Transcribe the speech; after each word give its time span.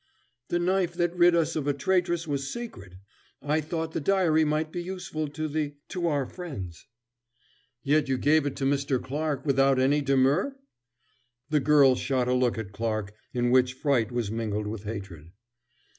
"The 0.47 0.57
knife 0.57 0.95
that 0.95 1.15
rid 1.15 1.35
us 1.35 1.55
of 1.55 1.67
a 1.67 1.75
traitress 1.75 2.27
was 2.27 2.51
sacred. 2.51 2.97
I 3.39 3.61
thought 3.61 3.91
the 3.91 4.01
diary 4.01 4.43
might 4.43 4.71
be 4.71 4.81
useful 4.81 5.27
to 5.27 5.47
the 5.47 5.75
to 5.89 6.07
our 6.07 6.25
friends." 6.25 6.87
"Yet 7.83 8.09
you 8.09 8.17
gave 8.17 8.47
it 8.47 8.55
to 8.55 8.65
Mr. 8.65 8.99
Clarke 8.99 9.45
without 9.45 9.77
any 9.77 10.01
demur?" 10.01 10.55
The 11.51 11.59
girl 11.59 11.93
shot 11.93 12.27
a 12.27 12.33
look 12.33 12.57
at 12.57 12.71
Clarke 12.71 13.13
in 13.31 13.51
which 13.51 13.75
fright 13.75 14.11
was 14.11 14.31
mingled 14.31 14.65
with 14.65 14.85
hatred. 14.85 15.33